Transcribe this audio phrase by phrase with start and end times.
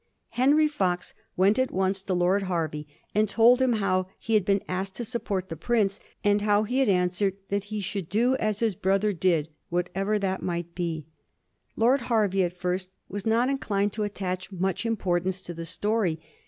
[0.29, 4.63] Henry Fox went at once to Lord Hervey and told him how he had been
[4.67, 8.61] asked to support the prince, and how he had answered that he should do as
[8.61, 11.05] his brother did, what ever that might be.
[11.75, 16.19] Lord Hervey at first was not inclined to attach much importance to the story.